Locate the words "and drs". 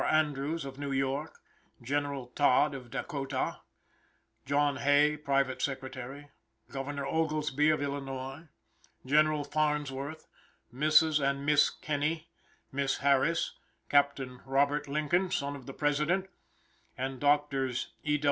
16.97-17.89